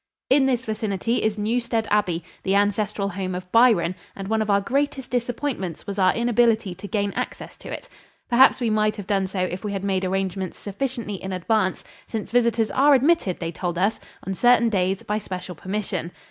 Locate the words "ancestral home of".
2.55-3.51